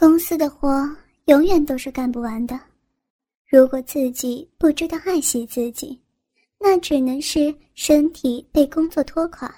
[0.00, 0.88] 公司的活
[1.26, 2.58] 永远都是干不完的。
[3.46, 6.00] 如果自己不知道爱惜自己，
[6.58, 9.54] 那只能是身体被工作拖垮。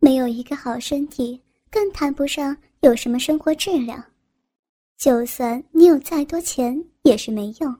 [0.00, 1.40] 没有一个好身体，
[1.70, 4.02] 更谈不上有什么生活质量。
[4.98, 7.72] 就算你有再多钱，也是没用。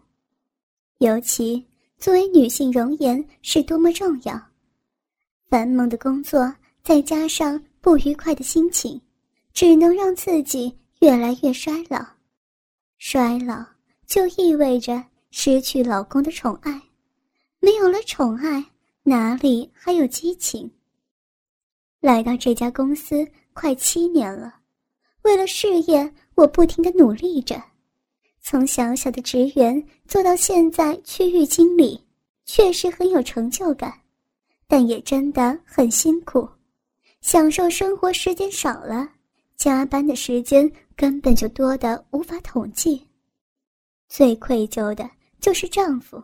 [0.99, 1.67] 尤其
[1.99, 4.41] 作为女性，容颜是多么重要。
[5.51, 6.55] 繁忙的工作，
[6.85, 9.01] 再加上不愉快的心情，
[9.53, 10.73] 只能让自己。
[11.03, 11.99] 越来越衰老，
[12.97, 13.67] 衰老
[14.07, 16.81] 就意味着失去老公的宠爱，
[17.59, 18.65] 没有了宠爱，
[19.03, 20.71] 哪里还有激情？
[21.99, 24.55] 来到这家公司快七年了，
[25.23, 27.61] 为了事业，我不停的努力着，
[28.41, 32.01] 从小小的职员做到现在区域经理，
[32.45, 33.93] 确实很有成就感，
[34.69, 36.49] 但也真的很辛苦，
[37.23, 39.09] 享受生活时间少了，
[39.63, 40.69] 加班的时间。
[40.95, 43.05] 根本就多的无法统计。
[44.09, 45.11] 最愧疚的
[45.41, 46.23] 就是丈夫，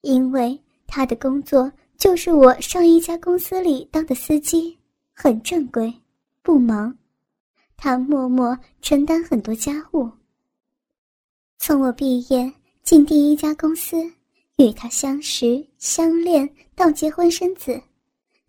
[0.00, 4.76] 因为他的工作就是我上一家公司里当的司机，
[5.12, 5.92] 很正规，
[6.42, 6.92] 不忙。
[7.76, 10.10] 他默默承担很多家务。
[11.58, 13.96] 从我毕业进第一家公司，
[14.56, 17.80] 与他相识、相恋到结婚生子，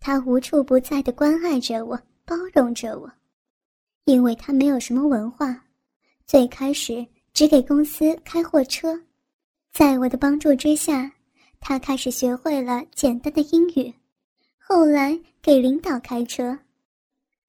[0.00, 3.08] 他无处不在的关爱着我，包容着我。
[4.04, 5.64] 因为他没有什么文化，
[6.26, 9.00] 最开始只给公司开货车，
[9.72, 11.10] 在我的帮助之下，
[11.58, 13.92] 他开始学会了简单的英语，
[14.58, 16.58] 后来给领导开车。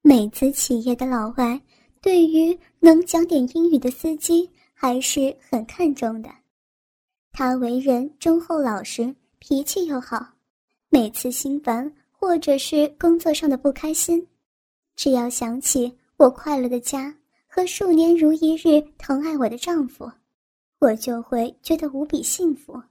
[0.00, 1.60] 每次企业的老外
[2.00, 6.30] 对于能讲点英语的司机还是很看重的。
[7.32, 10.26] 他为人忠厚老实，脾气又好，
[10.88, 14.26] 每次心烦或者是工作上的不开心，
[14.96, 15.94] 只要想起。
[16.18, 17.14] 我快乐的家
[17.46, 20.10] 和数年如一日疼爱我的丈夫，
[20.78, 22.82] 我就会觉得无比幸福。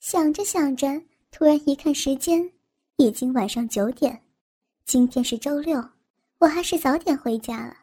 [0.00, 0.88] 想着想着，
[1.30, 2.50] 突然一看时间，
[2.96, 4.18] 已经晚上九点。
[4.86, 5.86] 今天是周六，
[6.38, 7.76] 我还是早点回家了。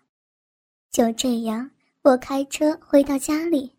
[0.90, 1.70] 就这样，
[2.02, 3.72] 我开车回到家里，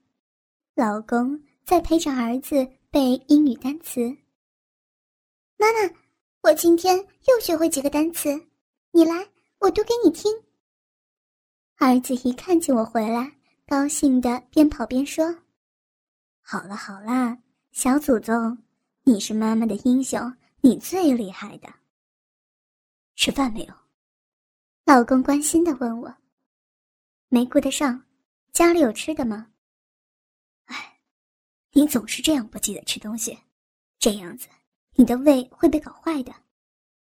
[0.77, 4.17] 老公在陪着儿子背英语单词。
[5.57, 5.93] 妈妈，
[6.43, 8.31] 我今天又学会几个单词，
[8.93, 10.33] 你来，我读给你听。
[11.81, 13.33] 儿子一看见我回来，
[13.65, 15.25] 高兴的边跑边说
[16.43, 17.39] ：“好了好了，
[17.71, 18.59] 小祖宗，
[19.05, 21.73] 你是妈妈的英雄，你最厉害的。
[23.15, 23.75] 吃饭没有？”
[24.85, 26.13] 老公关心的问我。
[27.29, 28.05] 没顾得上，
[28.53, 29.53] 家里有吃的吗？
[30.65, 30.99] 哎，
[31.71, 33.39] 你总是这样不记得吃东西，
[34.01, 34.49] 这样子
[34.95, 36.35] 你的胃会被搞坏的。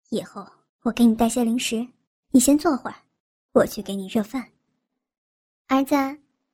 [0.08, 0.44] 以后
[0.80, 1.86] 我给你带些零食，
[2.30, 2.96] 你先坐会儿，
[3.52, 4.44] 我去给你热饭。
[5.68, 5.96] 儿子，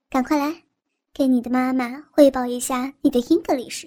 [0.08, 0.62] 赶快来，
[1.12, 3.86] 给你的妈妈汇报一下你的英格里什。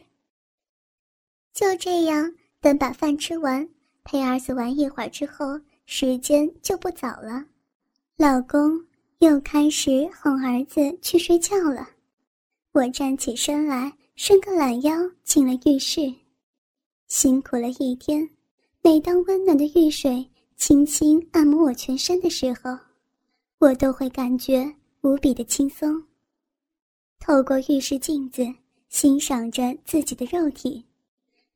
[1.51, 2.31] 就这样，
[2.61, 3.67] 等把饭吃完，
[4.03, 7.43] 陪儿子玩一会儿之后，时间就不早了。
[8.17, 8.79] 老公
[9.17, 11.89] 又开始哄儿子去睡觉了。
[12.71, 16.13] 我站起身来，伸个懒腰，进了浴室。
[17.07, 18.29] 辛苦了一天，
[18.83, 22.77] 每当温暖的浴水轻轻按摩我全身的时候，
[23.57, 24.71] 我都会感觉。
[25.05, 26.03] 无比的轻松。
[27.19, 28.43] 透过浴室镜子
[28.89, 30.83] 欣赏着自己的肉体，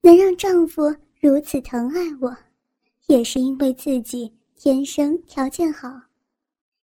[0.02, 0.84] 能让丈夫
[1.20, 2.38] 如此疼爱我，
[3.08, 5.90] 也是因为自己天生条件好。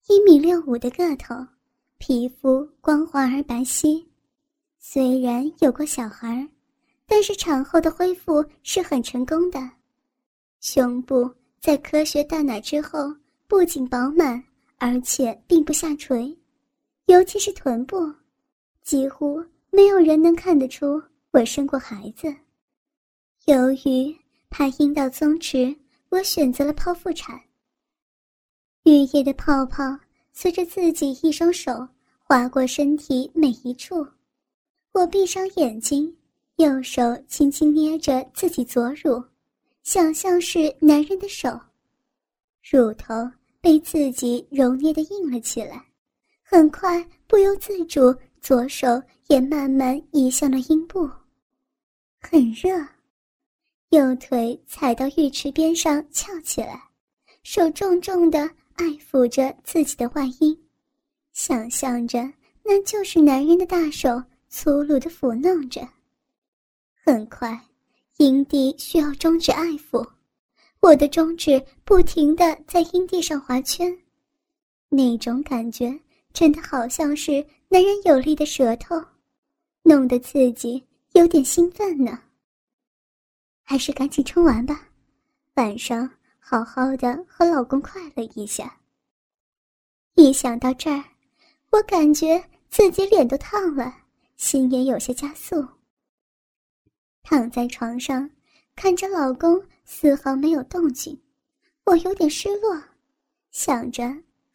[0.08, 1.32] 一米六五的个头，
[1.98, 4.04] 皮肤光滑而白皙。
[4.80, 6.48] 虽然有过小孩，
[7.06, 9.60] 但是产后的恢复是很成功的。
[10.60, 13.14] 胸部在科学断奶之后，
[13.46, 14.42] 不仅饱满，
[14.78, 16.36] 而且并不下垂。
[17.08, 17.96] 尤其是臀部，
[18.82, 22.28] 几乎没有人能看得出我生过孩子。
[23.46, 24.14] 由于
[24.50, 25.74] 怕阴道松弛，
[26.10, 27.41] 我选择了剖腹产。
[28.82, 29.84] 浴液的泡泡
[30.34, 31.88] 随着自己一双手
[32.19, 34.06] 划过身体每一处，
[34.93, 36.14] 我闭上眼睛，
[36.56, 39.25] 右手轻轻捏着自己左乳，
[39.82, 41.58] 想象是男人的手，
[42.70, 43.14] 乳头
[43.62, 45.88] 被自己揉捏的硬了起来。
[46.50, 51.06] 很快，不由自主，左手也慢慢移向了阴部，
[52.22, 52.70] 很热。
[53.90, 56.82] 右腿踩到浴池边上翘起来，
[57.42, 58.40] 手重重的
[58.76, 60.58] 爱抚着自己的外阴，
[61.34, 62.20] 想象着
[62.62, 65.86] 那就是男人的大手粗鲁的抚弄着。
[67.04, 67.60] 很快，
[68.16, 70.02] 阴蒂需要中指爱抚，
[70.80, 73.94] 我的中指不停的在阴蒂上划圈，
[74.88, 76.00] 那种感觉。
[76.32, 78.94] 真的好像是男人有力的舌头，
[79.82, 82.19] 弄得自己有点兴奋呢。
[83.62, 84.88] 还是赶紧冲完吧，
[85.54, 86.08] 晚上
[86.38, 88.78] 好好的和老公快乐一下。
[90.14, 91.04] 一想到这儿，
[91.70, 93.94] 我感觉自己脸都烫了，
[94.36, 95.66] 心也有些加速。
[97.22, 98.31] 躺在床上，
[98.74, 101.20] 看着老公丝毫没有动静，
[101.84, 102.82] 我有点失落，
[103.50, 104.04] 想着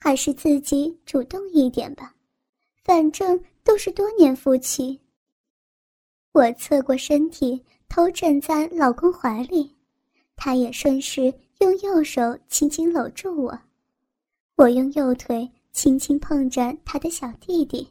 [0.03, 2.13] 还是自己主动一点吧，
[2.83, 4.99] 反正都是多年夫妻。
[6.33, 7.63] 我侧过身体。
[7.87, 9.71] 头枕在老公怀里，
[10.35, 13.59] 他也顺势用右手轻轻搂住我，
[14.55, 17.87] 我用右腿轻轻碰着他的小弟弟，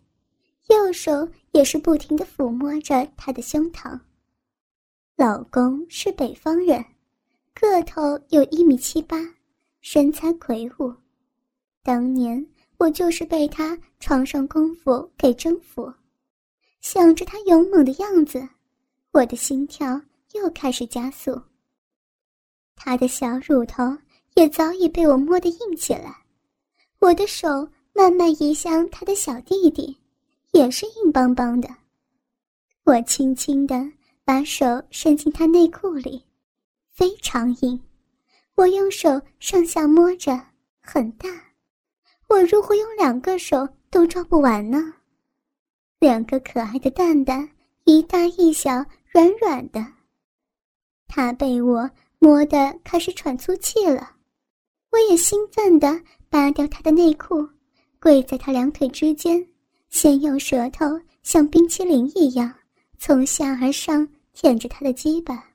[0.71, 3.97] 右手也是不停的抚摸着他的胸膛。
[5.15, 6.85] 老公是北方人，
[7.55, 9.17] 个头有一米七八，
[9.83, 10.93] 身材魁梧，
[11.85, 12.45] 当年
[12.79, 15.93] 我就是被他床上功夫给征服，
[16.81, 18.49] 想着他勇猛的样子。
[19.11, 20.01] 我的心跳
[20.33, 21.41] 又开始加速。
[22.77, 23.97] 他的小乳头
[24.35, 26.17] 也早已被我摸得硬起来，
[27.01, 29.97] 我的手慢慢移向他的小弟弟，
[30.53, 31.69] 也是硬邦邦的。
[32.85, 33.93] 我轻轻地
[34.25, 36.25] 把手伸进他内裤里，
[36.91, 37.81] 非常硬。
[38.55, 40.41] 我用手上下摸着，
[40.81, 41.29] 很大。
[42.33, 44.95] 我如果用两个手都抓不完呢？
[45.99, 47.47] 两个可爱的蛋蛋，
[47.85, 48.83] 一大一小。
[49.11, 49.87] 软软的，
[51.07, 54.17] 他被我摸得开始喘粗气了，
[54.91, 57.47] 我也兴奋地扒掉他的内裤，
[58.01, 59.47] 跪在他两腿之间，
[59.91, 62.51] 先用舌头像冰淇淋一样
[62.99, 65.47] 从下而上舔着他的鸡巴。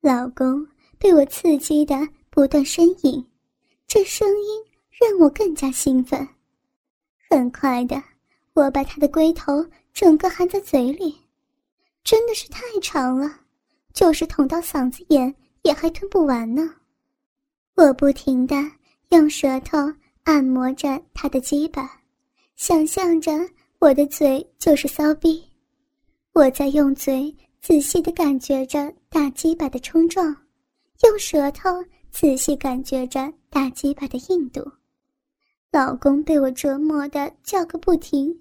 [0.00, 0.64] 老公
[0.96, 1.96] 被我刺激的
[2.30, 3.26] 不断呻吟，
[3.88, 4.64] 这声音
[5.02, 6.28] 让我更加兴奋。
[7.28, 8.00] 很快的，
[8.52, 11.18] 我把他的龟头整个含在嘴里。
[12.04, 13.40] 真的是太长了，
[13.92, 16.72] 就是捅到嗓子眼也还吞不完呢。
[17.74, 18.54] 我不停的
[19.08, 19.78] 用舌头
[20.22, 22.00] 按摩着他的鸡巴，
[22.54, 23.32] 想象着
[23.80, 25.42] 我的嘴就是骚逼。
[26.32, 30.26] 我在用嘴仔细的感觉着大鸡巴的冲撞，
[31.02, 31.70] 用舌头
[32.12, 34.70] 仔细感觉着大鸡巴的硬度。
[35.72, 38.40] 老公被我折磨的叫个不停，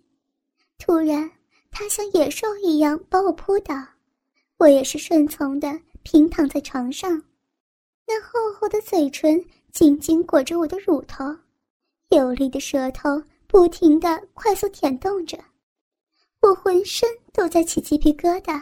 [0.78, 1.32] 突然。
[1.74, 3.74] 他像野兽一样把我扑倒，
[4.58, 7.10] 我也是顺从的平躺在床上，
[8.06, 9.42] 那厚厚的嘴唇
[9.72, 11.34] 紧紧裹着我的乳头，
[12.10, 15.40] 有力的舌头不停的快速舔动着，
[16.42, 18.62] 我浑身都在起鸡皮疙瘩，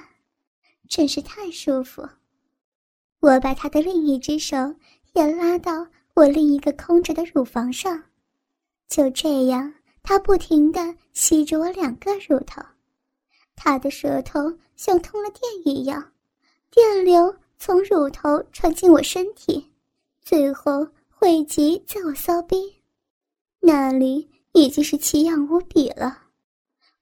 [0.88, 2.08] 真是太舒服。
[3.22, 4.56] 我把他的另一只手
[5.14, 8.04] 也拉到我另一个空着的乳房上，
[8.90, 9.72] 就这样，
[10.02, 12.62] 他不停的吸着我两个乳头。
[13.56, 16.12] 他的舌头像通了电一样，
[16.72, 19.70] 电流从乳头传进我身体，
[20.22, 22.76] 最后汇集在我骚逼，
[23.60, 26.24] 那里已经是奇痒无比了。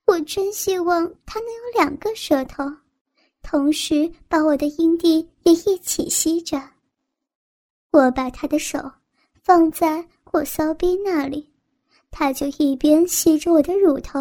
[0.04, 2.64] 我真希望他能有两个舌头，
[3.42, 6.60] 同时把我的阴蒂也一起吸着。
[7.92, 8.78] 我把他的手
[9.42, 11.50] 放在我骚逼那里，
[12.10, 14.20] 他就一边吸着我的乳头，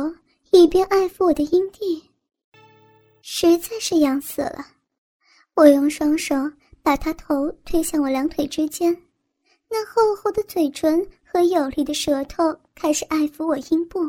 [0.52, 2.04] 一边爱抚我的阴蒂。
[3.22, 4.66] 实在是痒死了，
[5.56, 6.36] 我用双手
[6.82, 8.96] 把他头推向我两腿之间，
[9.70, 14.00] 那厚厚的嘴唇和有力的舌头开始爱抚我阴部，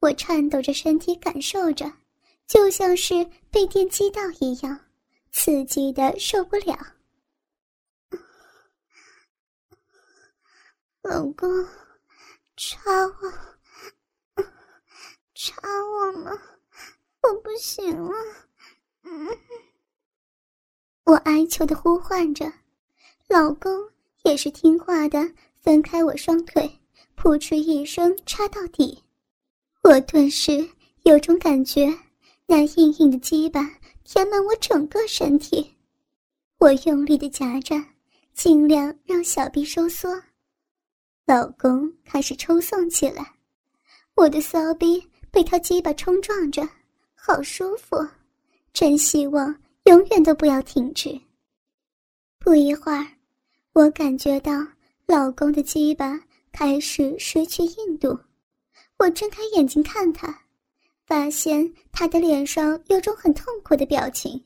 [0.00, 1.90] 我颤抖着身体感受着，
[2.46, 4.78] 就像是被电击到一样，
[5.32, 6.76] 刺激的受不了。
[11.02, 11.48] 老公，
[12.58, 14.42] 插我，
[15.32, 16.32] 插我吗？
[17.22, 18.10] 我不行了，
[19.04, 19.28] 嗯，
[21.04, 22.52] 我哀求的呼唤着，
[23.28, 23.70] 老公
[24.24, 26.68] 也是听话的，分开我双腿，
[27.14, 29.04] 扑哧一声插到底。
[29.84, 30.68] 我顿时
[31.04, 31.96] 有种感觉，
[32.46, 33.70] 那硬硬的鸡巴
[34.02, 35.76] 填满我整个身体。
[36.58, 37.76] 我用力的夹着，
[38.34, 40.20] 尽量让小臂收缩。
[41.28, 43.34] 老公开始抽送起来，
[44.14, 46.66] 我的骚逼被他鸡巴冲撞着。
[47.14, 47.98] 好舒服，
[48.72, 49.54] 真希望
[49.84, 51.20] 永远都不要停止。
[52.38, 53.06] 不一会儿，
[53.74, 54.52] 我感觉到
[55.04, 56.18] 老公的鸡巴
[56.50, 58.18] 开始失去硬度。
[58.96, 60.46] 我睁开眼睛看他，
[61.04, 64.42] 发现他的脸上有种很痛苦的表情。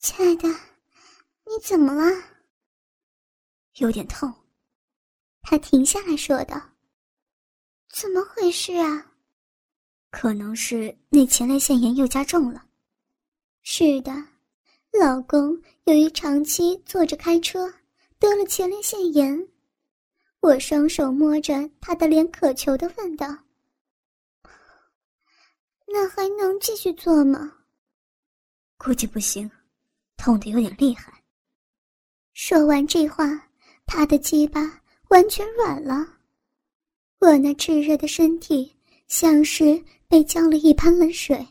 [0.00, 2.20] 亲爱的，你怎么了？
[3.76, 4.34] 有点痛。
[5.48, 6.60] 他停下来说道
[7.88, 9.12] ：“怎么回事啊？
[10.10, 12.66] 可能是那前列腺炎又加重了。
[13.62, 14.12] 是的，
[14.98, 17.72] 老公由于长期坐着开车，
[18.18, 19.48] 得了前列腺炎。
[20.40, 23.26] 我双手摸着他的脸，渴求的问道
[25.86, 27.52] ：“那还能继续做吗？”
[28.78, 29.48] 估计不行，
[30.16, 31.22] 痛的有点厉害。
[32.34, 33.48] 说完这话，
[33.86, 36.06] 他的鸡巴完全软了，
[37.20, 38.74] 我那炙热的身体
[39.08, 41.46] 像是被浇了一盆冷水。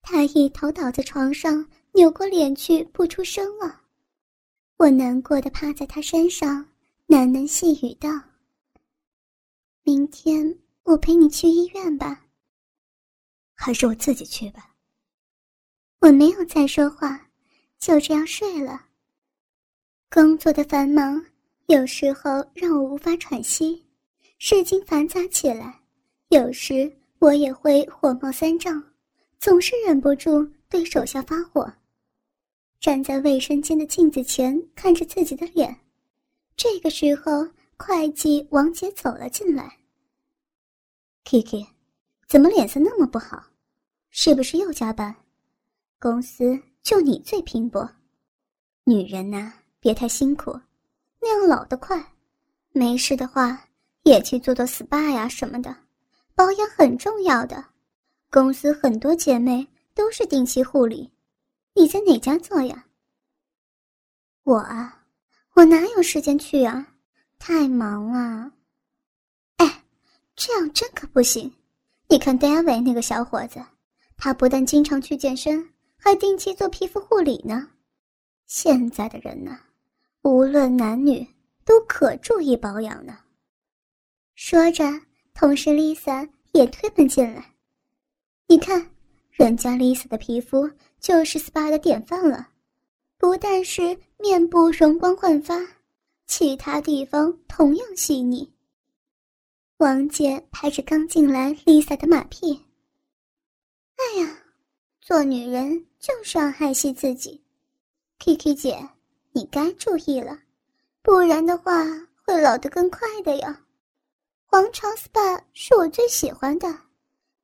[0.00, 3.80] 他一头倒在床上，扭过脸去，不出声了。
[4.76, 6.68] 我难过的趴在他身上。
[7.08, 8.08] 喃喃细语道
[9.84, 12.24] ：“明天我陪你去医院吧。
[13.52, 14.74] 还是我自己去吧。”
[16.00, 17.28] 我没有再说话，
[17.78, 18.86] 就这样睡了。
[20.08, 21.22] 工作的繁忙
[21.72, 23.82] 有时候让我无法喘息，
[24.36, 25.80] 事情繁杂起来，
[26.28, 28.84] 有时我也会火冒三丈，
[29.38, 31.72] 总是忍不住对手下发火。
[32.78, 35.74] 站在卫生间的镜子前，看着自己的脸。
[36.58, 37.48] 这个时候，
[37.78, 39.78] 会计王姐走了进来。
[41.24, 41.66] Kiki，
[42.28, 43.42] 怎么脸色那么不好？
[44.10, 45.16] 是不是又加班？
[45.98, 47.90] 公司就你最拼搏，
[48.84, 50.60] 女人呐，别太辛苦，
[51.22, 52.04] 那样老得快。
[52.72, 53.68] 没事的话，
[54.02, 55.74] 也去做做 SPA 呀什么的，
[56.34, 57.64] 保养很重要的。
[58.28, 61.10] 公司很多姐妹都是定期护理，
[61.74, 62.84] 你在哪家做呀？
[64.42, 64.98] 我啊。
[65.54, 66.94] 我哪有时间去啊，
[67.38, 68.50] 太忙了。
[69.58, 69.84] 哎，
[70.34, 71.54] 这样真可不行。
[72.08, 73.62] 你看 David 那个小伙子，
[74.16, 77.68] 他不但经常去健身，还定期做皮肤护理呢。
[78.46, 79.58] 现在的人呢，
[80.22, 81.26] 无论男女
[81.64, 83.18] 都可注意保养呢。
[84.34, 84.84] 说着，
[85.34, 87.54] 同事 Lisa 也推门进来。
[88.46, 88.90] 你看，
[89.30, 92.48] 人家 Lisa 的皮肤就是 SPA 的典范了。
[93.18, 95.56] 不但是面部容光焕发，
[96.26, 98.52] 其他地方同样细腻。
[99.76, 102.60] 王姐拍着刚进来 Lisa 的马屁
[103.96, 104.38] ：“哎呀，
[105.00, 107.40] 做女人就是要爱惜自己
[108.18, 108.88] ，Kiki 姐，
[109.32, 110.38] 你该注意了，
[111.02, 111.84] 不然的话
[112.24, 113.64] 会老得更快的呀。
[114.44, 116.68] 皇朝 SPA 是我最喜欢的，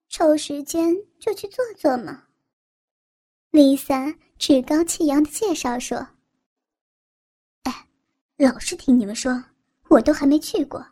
[0.09, 2.25] 抽时间就去做做嘛。
[3.51, 4.15] ”Lisa。
[4.39, 5.99] 趾高气扬的介绍说
[7.65, 7.89] ：“哎，
[8.37, 9.45] 老是听你们说，
[9.89, 10.87] 我都还没去过。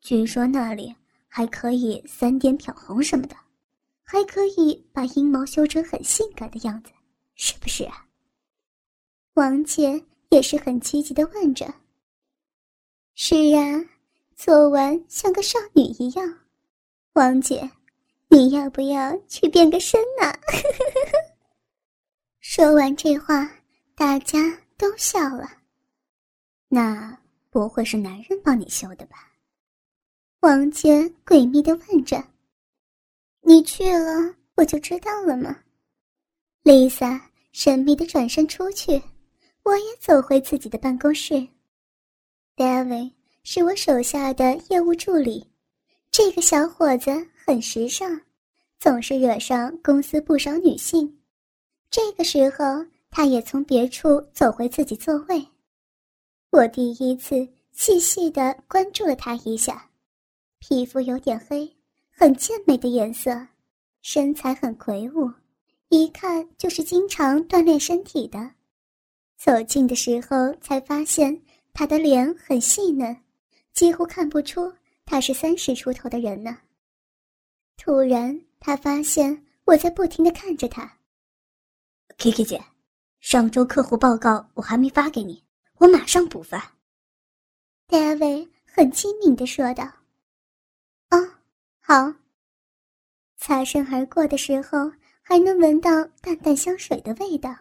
[0.00, 0.92] 据说那里
[1.28, 3.36] 还可以三点漂红什么的，
[4.02, 6.90] 还可以把阴毛修成很性感的样子，
[7.36, 8.08] 是不是啊？”
[9.34, 11.72] 王姐也是很积极的问着
[13.14, 13.84] ：“是啊，
[14.34, 16.38] 做完像个少女一样。
[17.12, 17.68] 王姐，
[18.28, 20.32] 你要不要去变个身呢？”
[22.40, 23.50] 说完这话，
[23.94, 24.38] 大家
[24.76, 25.48] 都笑了。
[26.68, 27.18] 那
[27.50, 29.32] 不会是男人帮你修的吧？
[30.40, 32.24] 王杰诡秘的问着。
[33.42, 35.58] 你去了，我就知道了吗
[36.62, 37.20] ？Lisa
[37.52, 39.02] 神秘的转身出去，
[39.62, 41.46] 我也走回自己的办公室。
[42.56, 43.12] David
[43.44, 45.46] 是我手下的业务助理，
[46.10, 47.10] 这个小伙子
[47.46, 48.20] 很时尚，
[48.78, 51.20] 总是惹上公司不少女性。
[51.90, 55.46] 这个时候，他也从别处走回自己座位。
[56.50, 59.90] 我第一次细细的关注了他一下，
[60.58, 61.70] 皮肤有点黑，
[62.10, 63.46] 很健美的颜色，
[64.02, 65.30] 身材很魁梧，
[65.88, 68.50] 一看就是经常锻炼身体的。
[69.40, 71.40] 走近的时候才发现
[71.72, 73.16] 他的脸很细嫩，
[73.72, 74.70] 几乎看不出
[75.06, 76.58] 他是三十出头的人呢。
[77.78, 80.98] 突然，他发现我在不停的看着他。
[82.18, 82.62] Kiki 姐，
[83.20, 85.42] 上周客户报告我还没发给你，
[85.78, 86.74] 我马上补发。
[87.88, 89.90] David 很机敏的说道
[91.08, 91.32] ：“哦，
[91.80, 92.12] 好。”
[93.40, 94.92] 擦身而过的时候，
[95.22, 97.56] 还能闻到淡淡香水的味道。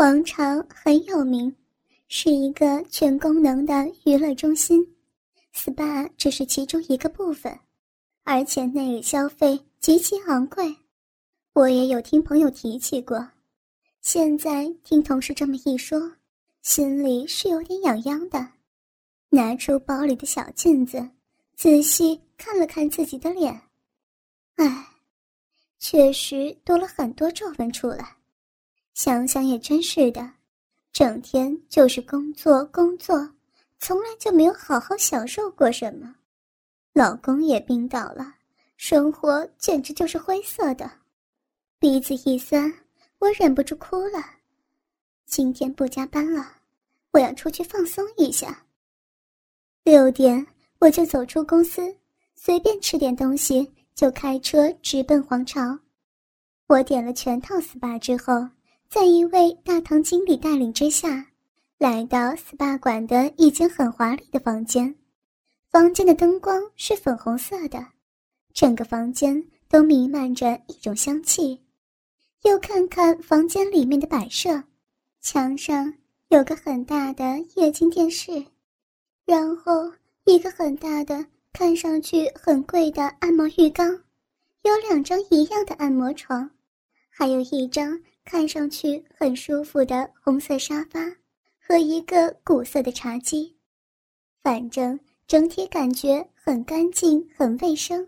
[0.00, 1.54] 皇朝很有名，
[2.08, 4.82] 是一个全功能的娱乐中心
[5.54, 7.60] ，SPA 只是其中一个部分，
[8.24, 10.74] 而且那里消费极其昂贵。
[11.52, 13.28] 我也有听朋友提起过，
[14.00, 16.00] 现在听同事这么一说，
[16.62, 18.48] 心里是有点痒痒的。
[19.28, 21.06] 拿出包里的小镜子，
[21.56, 23.60] 仔细看了看自己的脸，
[24.54, 24.86] 唉，
[25.78, 28.16] 确实多了很多皱纹出来。
[29.02, 30.30] 想想也真是的，
[30.92, 33.16] 整天就是工作工作，
[33.78, 36.14] 从来就没有好好享受过什么。
[36.92, 38.34] 老公也病倒了，
[38.76, 40.90] 生活简直就是灰色的。
[41.78, 42.70] 鼻子一酸，
[43.20, 44.22] 我忍不住哭了。
[45.24, 46.46] 今天不加班了，
[47.12, 48.66] 我要出去放松一下。
[49.82, 50.46] 六点
[50.78, 51.96] 我就走出公司，
[52.34, 55.78] 随便吃点东西，就开车直奔皇朝。
[56.66, 58.46] 我点了全套 SPA 之后，
[58.90, 61.24] 在一位大堂经理带领之下，
[61.78, 64.92] 来到 SPA 馆的一间很华丽的房间。
[65.70, 67.86] 房间的灯光是粉红色的，
[68.52, 71.56] 整个房间都弥漫着一种香气。
[72.42, 74.60] 又看看房间里面的摆设，
[75.20, 75.94] 墙上
[76.26, 78.44] 有个很大的液晶电视，
[79.24, 79.92] 然后
[80.24, 84.02] 一个很大的、看上去很贵的按摩浴缸，
[84.62, 86.50] 有两张一样的按摩床，
[87.08, 87.96] 还有一张
[88.30, 91.00] 看上去很舒服的红色沙发
[91.58, 93.56] 和一个古色的茶几，
[94.40, 94.96] 反正
[95.26, 98.06] 整体感觉很干净、很卫生。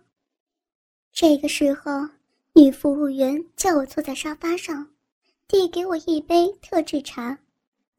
[1.12, 1.91] 这个时候。
[2.55, 4.87] 女服务员叫我坐在沙发上，
[5.49, 7.38] 递给我一杯特制茶，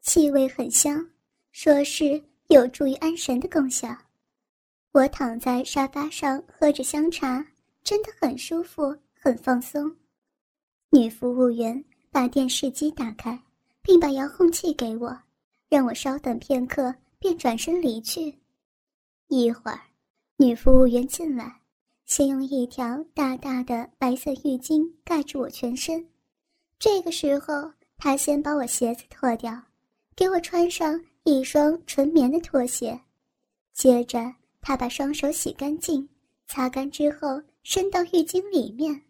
[0.00, 1.04] 气味很香，
[1.50, 3.88] 说是有助于安神的功效。
[4.92, 7.44] 我躺在沙发上喝着香茶，
[7.82, 9.92] 真的很舒服，很放松。
[10.90, 13.36] 女服务员把电视机打开，
[13.82, 15.18] 并把遥控器给我，
[15.68, 18.32] 让我稍等片刻，便转身离去。
[19.26, 19.80] 一会儿，
[20.36, 21.60] 女服务员进来。
[22.06, 26.06] 先用一条大大的白色浴巾盖住我全身，
[26.78, 29.60] 这个时候，她先把我鞋子脱掉，
[30.14, 32.96] 给我穿上一双纯棉的拖鞋，
[33.72, 36.08] 接着她把双手洗干净，
[36.46, 39.02] 擦干之后伸到浴巾里面，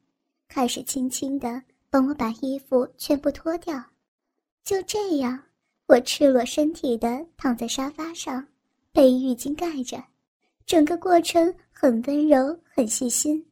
[0.49, 1.63] 开始轻轻地
[1.95, 3.81] 帮我把衣服全部脱掉。
[4.65, 5.41] 就这样，
[5.87, 8.45] 我赤裸身体的躺在沙发上，
[8.91, 10.03] 被浴巾盖着，
[10.67, 11.55] 整个过程。
[11.71, 13.47] 很温柔，很细心。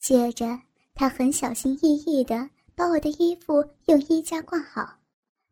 [0.00, 0.58] 接着，
[0.92, 4.98] 他很小心翼翼地把我的衣服用衣架挂好，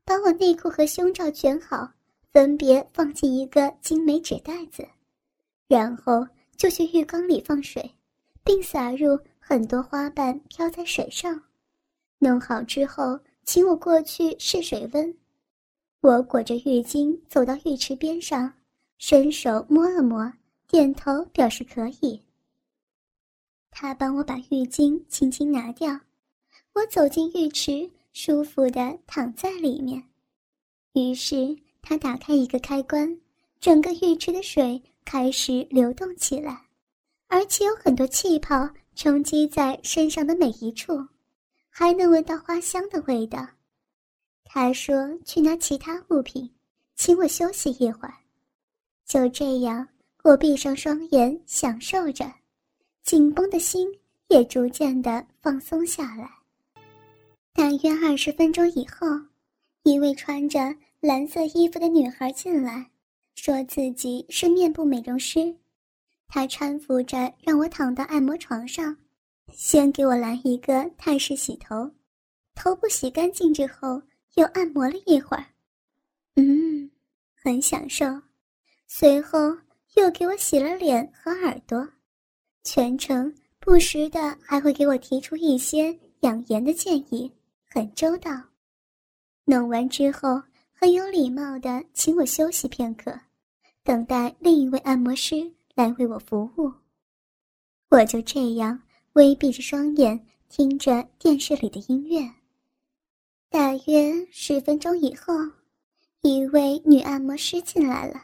[0.04, 1.88] 把我内裤和胸罩卷好，
[2.32, 4.84] 分别放进一个精美纸袋子，
[5.68, 6.26] 然后
[6.56, 7.88] 就去浴缸里放水，
[8.42, 11.40] 并撒入很多花瓣飘在水上。
[12.24, 15.14] 弄好之后，请我过去试水温。
[16.00, 18.50] 我裹着浴巾走到浴池边上，
[18.96, 20.32] 伸手摸了摸。
[20.66, 22.18] 点头表示可以。
[23.70, 26.00] 他帮我把浴巾轻轻拿掉，
[26.72, 30.02] 我走进浴池，舒服的躺在里面。
[30.94, 33.20] 于是他打开一个开关，
[33.60, 36.62] 整个浴池的水开始流动起来，
[37.28, 41.06] 而且有很多气泡冲击在身上的每一处，
[41.76, 43.44] 还能闻到花香的味道。
[44.44, 46.48] 他说去拿其他物品，
[46.94, 48.14] 请我休息一会儿。
[49.04, 49.88] 就这样。
[50.22, 52.32] 我闭上双眼，享受着，
[53.02, 53.86] 紧绷的心
[54.28, 56.30] 也逐渐的放松下来。
[57.52, 59.06] 大约二十分钟以后，
[59.82, 62.88] 一位穿着蓝色衣服的女孩进来，
[63.34, 65.54] 说自己是面部美容师。
[66.26, 68.96] 她搀扶着让我躺到按摩床上，
[69.56, 71.90] 先给我来一个泰式洗头，
[72.54, 74.02] 头部洗干净之后
[74.34, 75.46] 又按摩了一会儿，
[76.36, 76.90] 嗯，
[77.34, 78.04] 很享受。
[78.86, 79.56] 随后。
[79.96, 81.88] 又给我洗了脸和耳朵，
[82.64, 87.30] 全程不时的还会给我提出一些养颜的建议，
[87.70, 88.32] 很周到。
[89.44, 93.16] 弄完之后，很有礼貌的请我休息片刻，
[93.84, 96.72] 等待另一位按摩师来为我服务。
[97.90, 98.82] 我就这样
[99.14, 102.28] 微闭着双眼，听着电视里的音乐。
[103.48, 105.32] 大约十分钟以后，
[106.22, 108.20] 一位女按摩师进来了。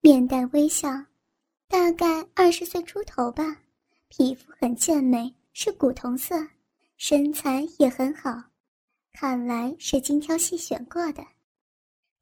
[0.00, 0.88] 面带微笑，
[1.68, 3.58] 大概二十岁出头吧，
[4.08, 6.34] 皮肤很健美，是古铜色，
[6.96, 8.42] 身材也很好，
[9.12, 11.22] 看来是精挑细选过的。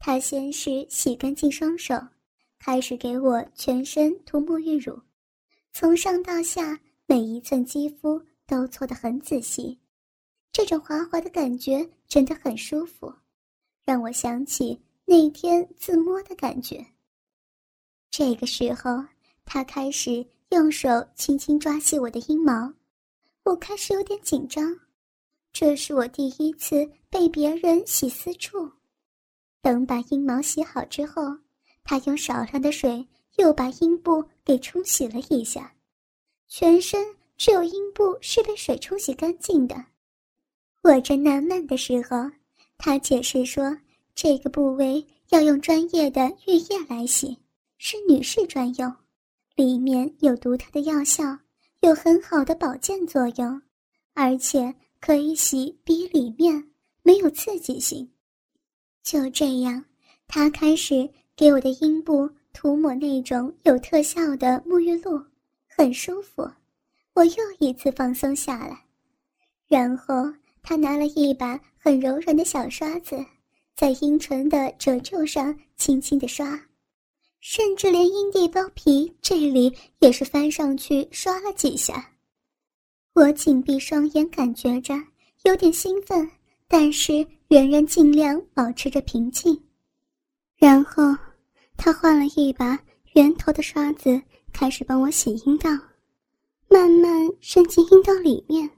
[0.00, 1.94] 他先是洗干净双手，
[2.58, 5.00] 开始给我全身涂沐浴乳，
[5.72, 9.76] 从上到下每一寸肌肤都搓得很仔细，
[10.52, 13.12] 这种滑滑的感觉真的很舒服，
[13.84, 16.86] 让我想起那天自摸的感觉。
[18.12, 19.04] 这个时候，
[19.44, 22.72] 他开始用手轻轻抓细我的阴毛，
[23.42, 24.78] 我开始有点紧张。
[25.52, 28.70] 这是我第一次被别人洗私处。
[29.60, 31.22] 等把阴毛洗好之后，
[31.82, 35.74] 他用少量的水又把阴部给冲洗了一下，
[36.52, 39.76] 全身只有阴部是被水冲洗干净的。
[40.82, 42.28] 我正纳闷的时候，
[42.76, 43.78] 他解释说，
[44.16, 47.38] 这个部位要用专业的浴液来洗。
[47.78, 48.92] 是女士专用，
[49.54, 51.38] 里面有独特的药效，
[51.80, 53.62] 有很好的保健作用，
[54.12, 58.10] 而且可以洗鼻里面，没有刺激性。
[59.02, 59.82] 就这样，
[60.26, 65.24] 他开始给我的阴部涂抹那种有特效的沐浴露，
[65.80, 66.46] 很舒服。
[67.14, 68.84] 我又一次放松下来，
[69.66, 70.30] 然后
[70.62, 73.24] 他拿了一把很柔软的小刷子，
[73.74, 76.60] 在阴唇的褶皱上轻轻地刷。
[77.40, 82.10] 甚至连阴蒂包皮这里也是翻上去刷了几下。
[83.14, 84.94] 我紧闭双眼，感觉着
[85.44, 86.30] 有点兴奋，
[86.68, 89.58] 但是仍然尽量保持着平静。
[90.58, 91.16] 然后，
[91.78, 92.78] 他换了一把
[93.14, 94.20] 圆头的刷子，
[94.52, 95.70] 开始帮我洗阴道，
[96.68, 98.68] 慢慢伸进阴道里面。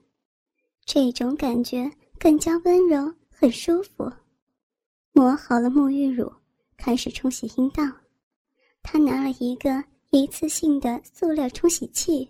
[0.84, 4.10] 这种感觉更加温柔，很舒服。
[5.12, 6.32] 抹好了沐浴乳，
[6.76, 7.82] 开始冲洗阴道。
[8.82, 12.28] 他拿了一个一次性的塑料冲洗器，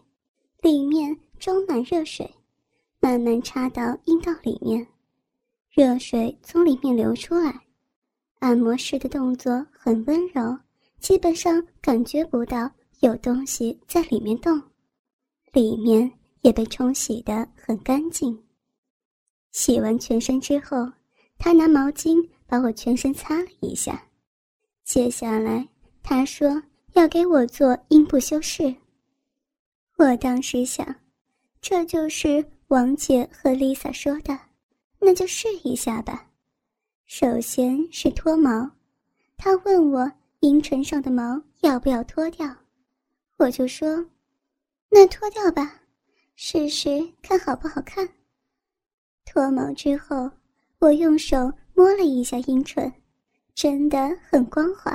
[0.60, 2.28] 里面装满热水，
[3.00, 4.86] 慢慢插到阴道里面，
[5.70, 7.60] 热水从里面流出来。
[8.40, 10.58] 按摩师的动作很温柔，
[10.98, 12.70] 基本上感觉不到
[13.02, 14.62] 有东西在里面动，
[15.52, 16.08] 里面
[16.42, 18.40] 也被冲洗得很干净。
[19.50, 20.88] 洗完全身之后，
[21.36, 24.00] 他拿毛巾把我全身擦了一下，
[24.84, 25.68] 接下来。
[26.00, 26.62] 他说
[26.92, 28.72] 要给我做阴部修饰。
[29.98, 30.94] 我当时想，
[31.60, 34.38] 这就是王姐和 Lisa 说的，
[35.00, 36.30] 那就试一下吧。
[37.06, 38.70] 首先是脱毛，
[39.36, 42.56] 他问我阴唇上的毛要不要脱掉，
[43.42, 44.06] 我就说，
[44.88, 45.80] 那脱掉吧，
[46.36, 48.08] 试试看好不好看。
[49.24, 50.30] 脱毛之后，
[50.78, 52.92] 我用手摸了一下阴唇，
[53.52, 54.92] 真的很光滑。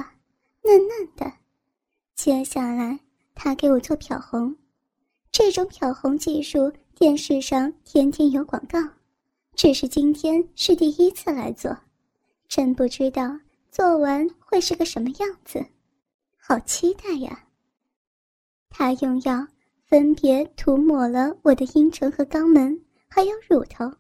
[0.64, 1.30] 嫩嫩的，
[2.16, 2.98] 接下来
[3.36, 4.56] 他给我做漂红，
[5.30, 8.80] 这种漂红技术电视上天天有广告，
[9.56, 11.78] 只是今天是第一次来做，
[12.48, 13.38] 真不知道
[13.72, 15.66] 做完会是个什么样子，
[16.38, 17.44] 好期待呀！
[18.80, 19.44] 他用药
[19.88, 23.92] 分别涂抹了我的阴唇和肛门，还有乳头，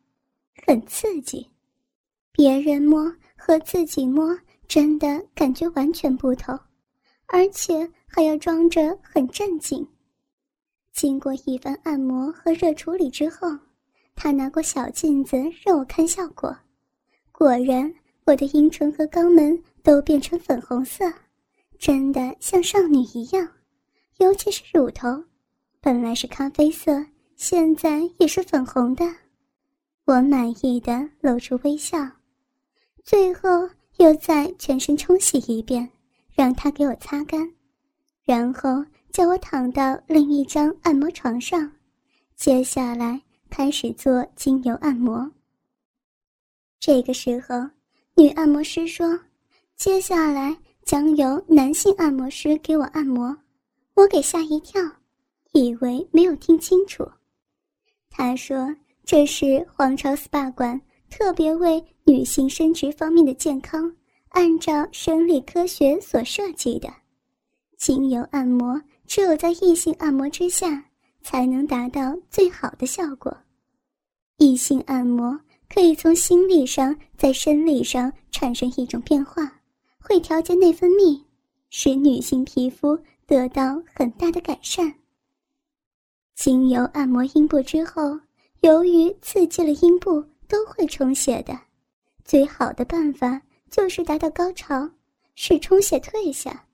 [0.68, 1.50] 很刺激，
[2.32, 4.38] 别人摸和自己摸。
[4.68, 6.56] 真的感觉完全不同，
[7.26, 9.88] 而且还要装着很正经。
[10.94, 13.48] 经过一番按摩和热处理之后，
[14.16, 16.56] 他拿过小镜子让我看效果。
[17.32, 17.92] 果然，
[18.26, 21.12] 我的阴唇和肛门都变成粉红色，
[21.80, 23.57] 真的像少女一样。
[24.18, 25.24] 尤其是乳头，
[25.80, 29.06] 本来是咖啡色，现在也是粉红的。
[30.06, 32.00] 我满意的露出微笑。
[33.04, 33.70] 最后。
[33.98, 35.90] 又再全身冲洗一遍，
[36.36, 37.52] 让他给我擦干，
[38.24, 41.72] 然后叫我躺到另一张按摩床上，
[42.36, 45.28] 接下来开始做精油按摩。
[46.80, 47.68] 这个时候，
[48.16, 49.20] 女按摩师说
[49.76, 53.36] ：“接下来将由男性按摩师给我按摩。”
[53.98, 54.80] 我给吓一跳，
[55.54, 57.04] 以为没有听清楚。
[58.12, 60.80] 他说：“这是皇朝 SPA 馆。”
[61.10, 63.92] 特别为女性生殖方面的健康，
[64.32, 66.94] 按照生理科学所设计的
[67.78, 70.84] 精油按摩，只有在异性按摩之下
[71.22, 73.36] 才能达到最好的效果。
[74.38, 79.62] 异性按摩可以从心理上在生理上产生一种变化，
[79.98, 81.20] 会调节内分泌，
[81.70, 84.92] 使女性皮肤得到很大的改善。
[86.34, 88.20] 精油按摩阴部之后，
[88.62, 90.26] 由于刺激了阴部。
[90.50, 91.60] 都会充血的，
[92.24, 94.90] 最好的办法就是达到高潮，
[95.36, 96.66] 使充血退下，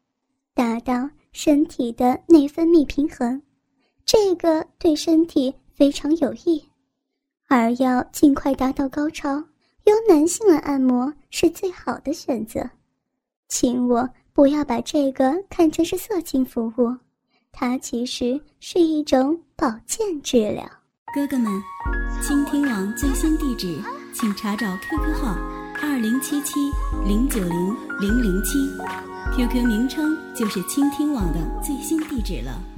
[0.54, 3.42] 达到身体的内分泌平衡，
[4.06, 6.64] 这个对身体非常有益。
[7.48, 9.44] 而要尽快达到高潮，
[9.86, 12.70] 由男性来按摩是最好的选择。
[13.48, 16.98] 请我不要把这个看成是色情服务，
[17.52, 20.64] 它其实是一种保健治疗。
[21.14, 21.52] 哥哥们。
[22.22, 23.78] 倾听网最新地址，
[24.14, 25.36] 请查找 QQ 号
[25.82, 26.72] 二零七七
[27.06, 28.58] 零九零零零七
[29.36, 32.73] ，QQ 名称就是倾听网的最新地址了。